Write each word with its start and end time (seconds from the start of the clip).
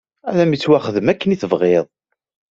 Ad 0.29 0.37
m-ittwaxdem 0.47 1.07
akken 1.11 1.33
i 1.35 1.37
tebɣiḍ! 1.37 1.85